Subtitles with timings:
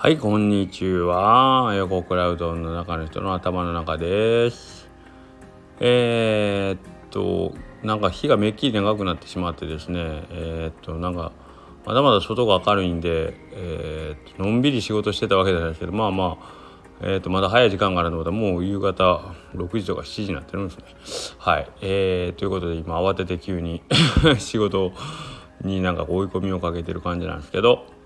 [0.00, 1.74] はい、こんにちは。
[1.74, 4.88] 横クラウドの中の人の頭の中です。
[5.80, 7.52] えー、っと、
[7.82, 9.98] なんか日がめっきり長くなってしまってですね、
[10.30, 11.32] えー、っと、なんか、
[11.84, 16.58] まだまだ外が明るいんで、えー、っとのんびり仕事してたわけじゃないですけど、まあまあ、
[17.00, 20.84] えー、とまだ早い時間があるのでもう夕方6時とか7時になってるんですね。
[21.38, 23.82] はい、えー、ということで今慌てて急に
[24.38, 24.92] 仕事
[25.62, 27.97] になんか追い込みをかけてる感じなんですけど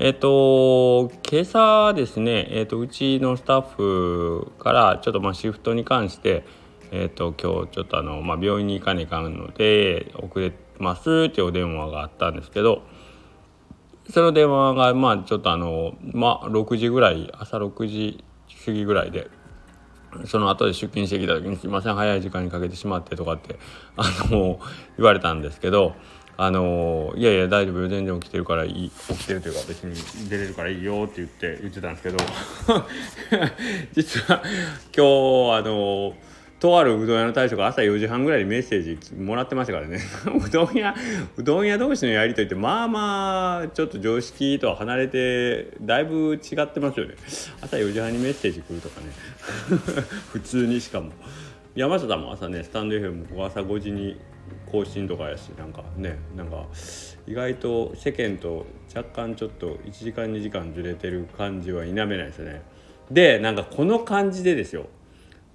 [0.00, 6.44] えっ、ー、と今朝ですね、えーと、うちのスタッフからちょっとまあシフトに関して
[6.92, 12.82] えっ、ー、と今日ちょっとあの、まあ、病院に行かねかんので遅れますっていうお電話があったんですけど
[14.08, 18.24] その電話がまあちょっとあのまあ6時ぐらい朝6時
[18.64, 19.26] 過ぎぐらいで
[20.26, 23.58] その後で出勤してきた時に「すいません早い時間にかけてしまって」とかって
[23.96, 24.60] あの
[24.96, 25.96] 言われたんですけど
[26.40, 28.90] あのいやいや大丈夫全然起きてるからいい。
[28.90, 32.16] 起きてるというか別に出れるからいいよって言って言ってたんですけど。
[33.92, 34.40] 実は
[34.96, 36.14] 今日あの
[36.60, 39.98] とあるうどん屋の大将が朝4時半ぐらいにメッセージもらってましたからね。
[40.30, 40.94] うどん屋
[41.36, 47.16] うどん屋同士のやり取りってまあまあちょっと常識とは離れてだいぶ違ってますよね。
[47.60, 49.06] 朝4時半にメッセージ来るとかね。
[50.30, 51.10] 普通にしかも。
[51.78, 54.20] 山下も朝ねスタンド FM も朝5時に
[54.66, 56.64] 更新とかやしなんかねなんか
[57.24, 62.62] 意外と世間と若干ちょっと1時間2時間ずれてる感じは否めないですね。
[63.12, 64.86] でなんかこの感じでですよ。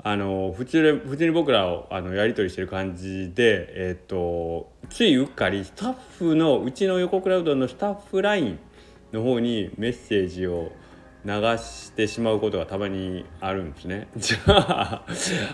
[0.01, 8.59] あの普通普通に僕らをあのやり取りしてる感じで、えっ、とついうっかりスタッフのうちの横クラウドのスタッフ LINE
[9.11, 10.71] の方にメッセージを
[11.25, 14.07] 流してしまうことがたまにあるんですね。
[14.17, 15.03] じゃあ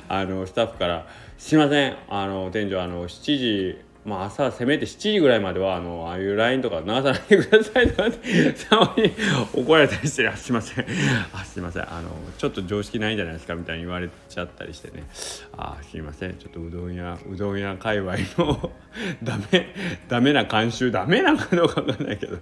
[0.07, 9.11] あのスタッフから「すいませんあの店長あの7時まあ、朝せめて7時ぐらいまではあのああいう LINE とか流さないでくださいとかって たまに
[9.53, 10.85] 怒られたりして「あすいません。
[11.31, 11.83] あすいません。
[11.83, 12.09] あの
[12.39, 15.03] ちょっと常識ないんじゃないですか」みたいに言われちゃったりしてね
[15.55, 16.33] 「あすいません。
[16.37, 18.71] ちょっとうどん屋うどん屋界隈の
[19.21, 19.75] ダメ
[20.07, 22.37] ダメな慣習ダメなのかどうかわかんないけど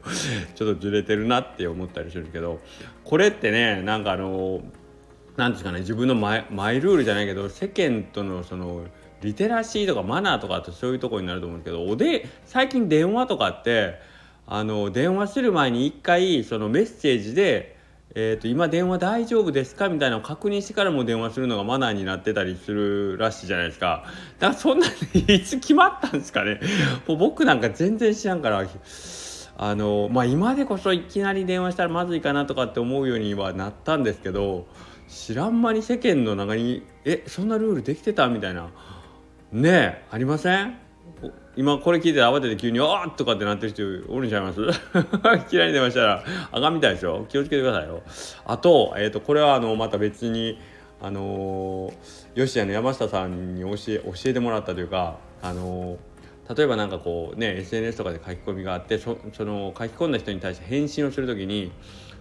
[0.56, 2.62] ちょっとずれてるなって思ったりするけど
[3.04, 4.62] これってねなんかあの
[5.38, 8.86] なんですかね自分のマイマイルールじゃないけど世間とのその
[9.22, 14.00] リテラシーとかマナーとかってそういうとこになると思うんですけどおで最近電話とかって
[14.46, 17.78] あの電話する前に一回そのメッセージで
[18.20, 24.06] えーと、今電話大丈夫ですかみたいなのを確認してからも電話するのがマナーになってたりするらしいじゃないですか。
[24.40, 26.60] だからそんなにいつ決まったんですかね。
[27.06, 28.66] もう僕なんか全然知らんから
[29.58, 34.66] あのまあ今でこそいきなり電話したらまずいかなとかって思うようにはなったんですけど
[35.08, 38.28] 知らん間に世間の中にえそんなルールできてた？
[38.28, 38.70] みたいな
[39.52, 40.78] ねえありません？
[41.56, 44.62] 今これ聞いて慌てて急に「あっ!」とかってなってる人おるんちゃいます？
[44.62, 46.24] 嫌いきな出ましたら。
[46.52, 47.26] あかんみたいですよ。
[47.30, 48.04] 気をつけてくださいよ。
[48.46, 50.60] あと,、えーと、これはあのまた別に
[51.02, 61.72] あのー、吉谷の山下さんに教え教えてもらったというかあのー、例えば何かこうね SNS とかで書き込みがあってその書き込んだ人に対して返信をする時に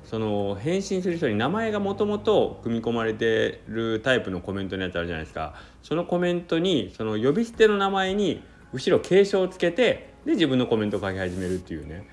[0.07, 5.55] その返信する人に名前がもともと組み込まれてるタイプのコメントのやつあるじゃないですか。
[5.83, 12.07] そのコメントにその呼び捨ての名前に後ろ継承をつけてで自分のコメントを書き始めるっていうね。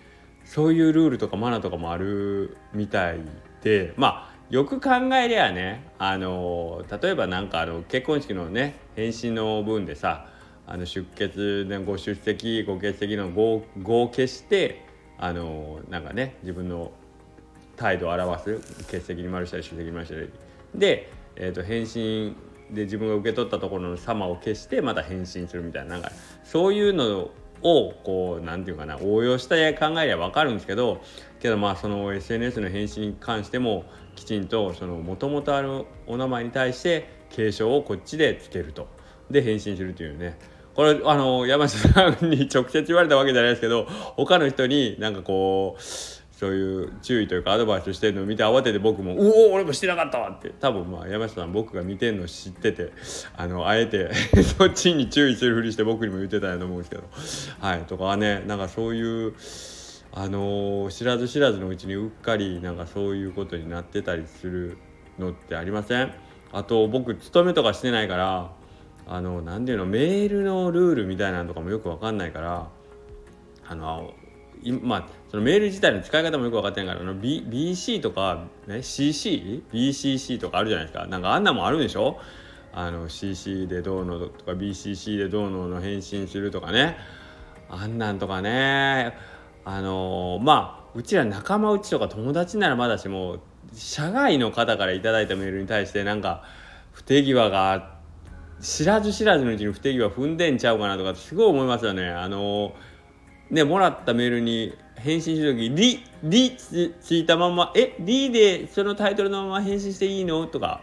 [0.44, 3.20] そういうルールとかマナーとかもあるみたい
[3.62, 3.94] で。
[3.96, 10.28] まあよく考えりゃねあの例えばなんかあの結婚式のね返信の分でさ
[10.68, 14.86] あの出欠でご出席ご欠席の合を消して
[15.18, 16.92] あのなんかね自分の
[17.76, 20.30] 態度を表す欠席に丸したり出席に丸したり
[20.76, 22.36] で、えー、と返信
[22.72, 26.12] で自分が受け取ったところの様を消してまた返信するみたいななんか
[26.44, 27.32] そういうの
[27.62, 31.02] をこう何て言うかな応用した考えりゃ分かるんですけど
[31.40, 33.86] けどまあその SNS の返信に関しても
[34.16, 38.88] きちんとそのもともとあるお名前に対して継承をこっちでつけると。
[39.32, 40.38] で返信するというね。
[40.76, 45.82] これあの山下さんに直接言われたわけじゃないですけど他の人になんかこう
[46.44, 52.92] そういう注意というかアドバイスしてるのを見て慌てて僕も「うお俺もしてなかったわ!」って多分まあ山下さん僕が見てんの知ってて
[53.38, 54.14] あのあえて
[54.44, 57.04] そっちに注意するふりして僕にも言ってたんやと思うんですけど
[57.62, 59.34] はいとかはねなんかそういう
[60.12, 64.78] あのー、知らず知らずのうちにうっかりなんかそういうことになってたりする
[65.18, 66.12] のってありません？
[66.52, 68.52] あと僕勤めとかしてないから
[69.08, 72.68] あの何ていうのメールのルールみたいなのとかもよく分かんないから
[73.66, 74.14] あの
[74.82, 82.20] まあそのメール自体の使い方もよく分かってないからあの、B、BC とか、ね、CC?BCC とかあるじゃないですかなんかあんなもんあるでしょ？
[82.72, 86.98] あの CC でどうのとか BCC でどうのの返信するとかね
[87.68, 89.18] あんなんとかね
[89.66, 93.38] あのー、まあうちら仲間内とか友達ならまだしも
[93.74, 96.44] 社外の方から頂いたメールに対してなんか
[96.92, 97.98] 不手際が
[98.62, 102.08] 知らず知らずのうちに不手際踏んでんちゃうかなとかすごい思いますよね。
[102.08, 102.76] あの
[103.50, 110.82] ねもらったメールに返信する時「リ」「リ」ついたまま「えリ」でそのタイトルのまま返信していいの?」とか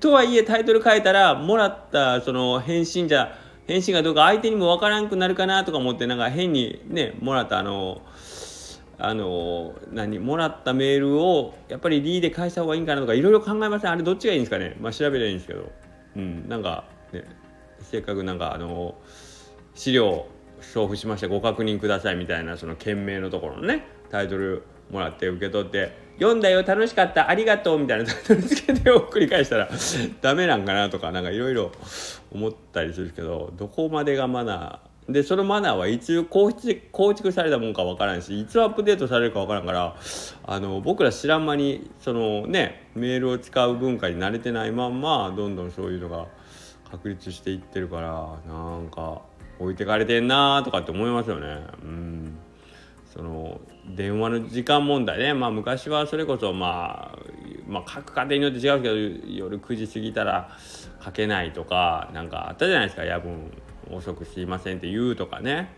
[0.00, 3.36] とはいえタイトル変えたらもらったその返信じゃ
[3.66, 5.64] 返信がどうか相手にも分からんくなるかな？
[5.64, 8.02] とか思ってなんか変にねもらったあの
[8.98, 10.18] あの何？
[10.18, 13.00] もらったメールをやっぱり D で返した方がいいんかな？
[13.00, 14.76] とかいろいろ考えませんあれどっちがいいんですかね？
[14.80, 15.70] まあ調べればいいんですけど。
[16.16, 17.24] うんなんかね
[17.80, 18.96] せっかくなんかあの
[19.74, 20.26] 資料
[20.60, 29.68] 送付しましてご確認くださいみたいなその件名のところのねタイトルもらって受け取って「読んだよ楽しかったありがとう」みたいなタイトルつけてを繰り返したら
[30.20, 31.70] ダメなんかなとかなんかいろいろ
[32.32, 35.12] 思ったりするけどどこまでがマナー？
[35.12, 39.96] でそのマナーはいつ構築構築されたもんかわからんしいつアップデートされるかわからんから
[40.44, 46.26] あの僕ら知らん間にそのねメールを使う文化に慣れてないまんまどんどんそういうのが
[46.92, 49.22] 確立していってるからなんか
[49.60, 51.66] 置いてかれてんなーとかって思いますよね。
[51.82, 52.38] うん。
[53.12, 53.60] その
[53.94, 55.34] 電話の時間問題ね。
[55.34, 57.18] まあ昔はそれこそまあ
[57.68, 60.50] まあ各家庭によって違うけど夜9時過ぎたら
[61.00, 63.04] かけないとかなんかあったじゃないですか。
[63.04, 63.52] 夜分
[63.90, 65.74] 遅くすいませんって言うとかね、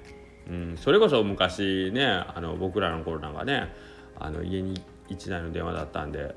[0.48, 3.72] うん、それこそ昔ねあの僕らの頃なんかね
[4.18, 6.34] あの家に1台の電話だったんで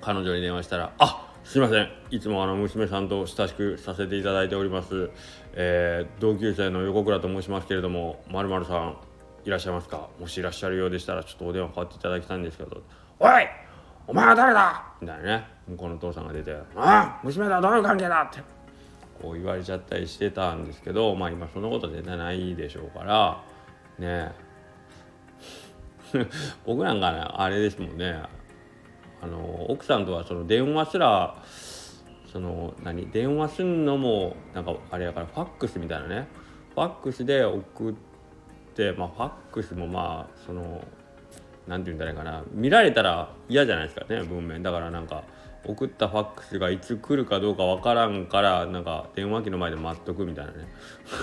[0.00, 1.88] 彼女に電話したら「あっすいません。
[2.10, 5.10] いつもあの娘さんと親しくさせていただいております、
[5.52, 8.96] えー、同級生の横倉と申しますけれどもまるまるさん
[9.44, 10.08] いらっしゃいますか？
[10.18, 12.82] もしいらっしゃるようでしたらちょっとお電話かかっていただきたいんですけど
[13.20, 13.46] 「おい!
[14.06, 15.46] お前は誰だ!」みたいなね。
[15.68, 18.40] 向こうの父さんが出て「ああ娘とはどういう関係だ!」って。
[19.20, 23.42] こう言われちゃったりしてたんですけどまあ今そのこと絶対ないでしょうから。
[23.98, 24.32] ね
[26.66, 28.22] 僕なんかねあれですもんね。
[29.24, 31.42] あの奥さんとはその電話すら
[32.30, 36.28] その何電話すんのもなんかあれやからファックスみたいなね。
[36.74, 37.94] ファックスで送っ
[38.74, 40.84] て、まあ、ファックスもまあその
[41.66, 42.42] 何て言うんだろうかな。
[42.52, 44.62] 見られたら嫌じゃないですかね文面。
[44.62, 45.24] だからなんか
[45.66, 50.68] 送ったファックスがいつ来るかどうかわからんからなんか電話機の前で待っとくみたいなね。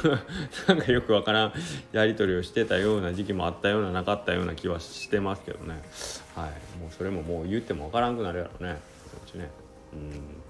[0.67, 1.53] なんかよくわからん
[1.91, 5.81] やり取りをしてたような時期もあったようななかったような気はしてますけどね。
[6.35, 6.79] はい。
[6.79, 8.79] もうそれももう言ってもわからんくなるやろね。
[9.11, 9.49] そっちね。
[9.93, 10.41] うん。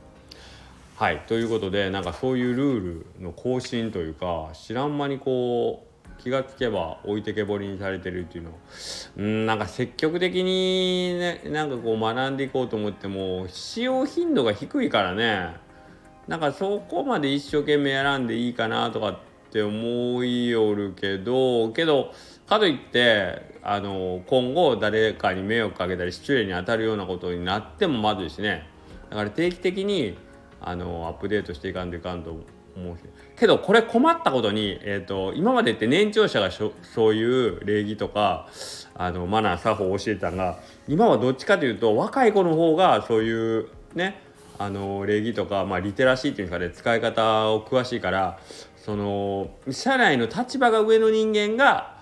[0.96, 1.20] はい。
[1.28, 5.91] ということでなんかそういうルールの更新というか知らん間にこう
[6.22, 8.52] 気がつけば置いてけぼりにされてるっていうの。
[9.18, 15.56] うんなんか積極的にねなんかこう学んでいこうと思っても使用頻度が低いからね。
[16.28, 19.18] なんかそこまで一生懸命選んでいいかなとかっ
[19.52, 22.14] て思いよるけどけど
[22.48, 28.68] かといってあの今後誰かに迷惑かけたり失礼に当たるようなことになってもまずいしね。
[29.10, 30.18] だから定期的に
[30.62, 32.36] あのアップデートしていかんといかんと
[32.76, 32.98] 思う
[33.38, 38.48] けどこれ困ったことに、えーと、今までって年長者がそういう礼儀とか
[38.94, 44.22] あのマナー作法を教えてたが今はどっちかというと若い子の方がそういうね
[44.58, 48.40] あの礼儀とか、まあ、リテラシーっていうんですかね使い方を詳しいから
[48.78, 52.00] その社内の立場が上の人間が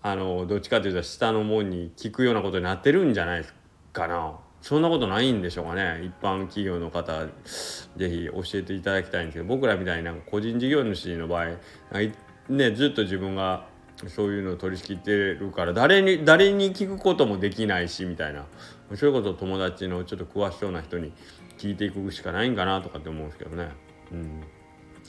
[0.00, 3.44] あのどっちかというと下の門に聞くようなことになってるんじゃない
[3.92, 4.38] かな。
[4.60, 6.02] そんなことないんでしょうかね。
[6.04, 7.26] 一般企業の方
[7.96, 11.46] 是非教えていただきたいんですけど僕らみたいな個人事業主の場合
[12.48, 13.66] ねずっと自分が
[14.08, 18.46] そういうのを取り仕切ってるから誰に誰に聞くこともできないしみたいな。
[18.94, 21.12] それこそ友達のちょっと詳しそうな人に
[21.58, 23.68] 聞いていくしかないんかなとかって思うんですけどね。
[24.12, 24.42] うん、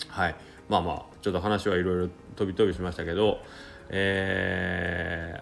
[0.09, 0.35] はい。
[0.67, 3.39] まあまあちょっと話はいろいろ飛び飛びしましたけど
[3.89, 5.41] え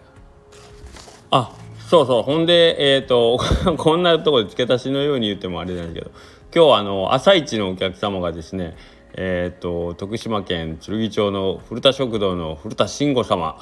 [1.30, 1.52] あ
[1.88, 2.22] そうそう。
[2.22, 3.40] ほんでえっ、ー、と
[3.78, 6.10] こんなとこで付け足しのように言ってもあれなんですけど
[6.54, 8.76] 今日はあの朝一のお客様がですね
[9.20, 13.58] えーと、徳島県剣町の古田食堂の古田慎吾様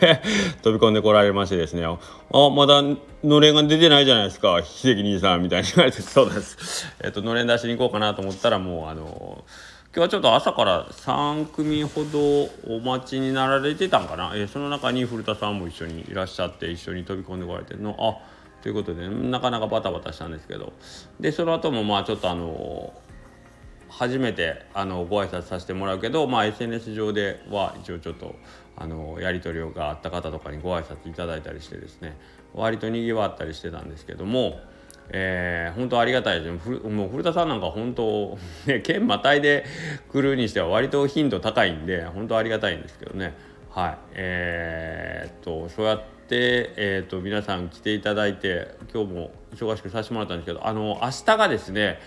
[0.62, 1.98] 飛び込んでこられましてですね「あ
[2.50, 2.82] まだ
[3.22, 9.44] のれんが出てないじゃないですか秀樹兄さん」みたいに言われてそうです、えーと、のれん出しに行こうかなと思ったらもうあの
[9.96, 17.96] 今日はちょっと朝から3組ほどお待ちになられてたんかな、えー、その中に古田さんも一緒にいらっしゃって一緒に飛び込んでこられてるの？
[17.98, 20.74] あということでなかなかバタバタしたんですけど
[21.18, 22.92] でその後もまあちょっとあの
[23.88, 28.34] 初めてあのご挨拶させてもらうけど、まあ、SNS 上では一応ちょっと
[28.76, 32.18] あのやり取りがあった方とかにご挨拶いただいたりしてですね
[32.52, 34.60] 割とにぎわったりしてたんですけども。
[35.10, 36.70] えー、本当ありがたいです。
[36.70, 39.64] もう古田さんなんか本当、ね、 県またいで
[40.10, 43.34] 来るにしては割と頻度高いんで本当ありがたいんですけどね。
[43.70, 43.98] はい。
[44.14, 45.98] えー、っとそうやっ
[46.28, 52.00] て、えー、っと皆さん来ていただいて今日も忙しくさせてもらったんですけどあの明日がですね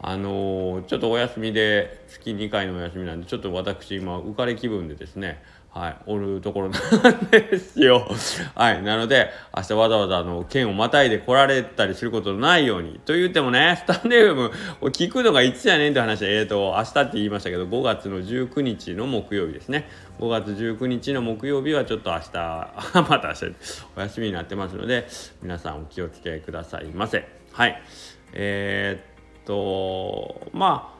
[0.00, 8.08] あのちょっとお休みで月2回のお休みなんでちょっと私今浮かれ気分でですねはい、おるところなんですよ。
[8.56, 12.98] はい、なので、明日わざわざあの、県をまたいで来られたりすることのないように。
[13.04, 14.50] と言ってもね、スタンデーム
[14.80, 19.88] を聞くのがいつやねんって話で、えっ、ー、と、明日って言いましたけど、5月の19日の木曜日ですね。
[20.18, 22.32] 5月19日の木曜日はちょっと明日、
[23.08, 23.54] また明日、
[23.96, 25.06] お休みになってますので、
[25.42, 27.28] 皆さんお気をつけくださいませ。
[27.52, 27.80] はい。
[28.32, 29.17] えー、っ
[29.48, 30.98] と、まあ、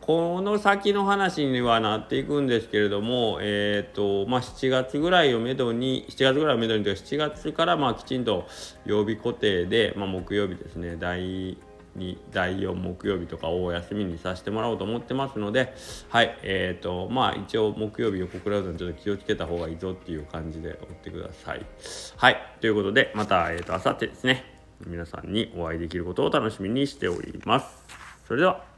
[0.00, 8.46] この先の話にはなっていくんですけれども、えーとまあ、7月ぐらいをめどに7月ぐらいをめどにというか7月からまあきちんと
[8.86, 11.58] 曜日固定で、まあ、木曜日ですね第
[11.98, 15.74] 2第4木曜日とかをお休みにさせてもらおうと思ってますので
[16.08, 21.66] はいえーとまあ一応木曜日横クラウドにちょっと気をつけた方がいいぞっていう感じで追ってください。
[22.16, 24.51] はいということでまた、えーと、と明後日ですね
[24.86, 27.66] 皆さんにお会いできることを楽しみにしております。
[28.26, 28.71] それでは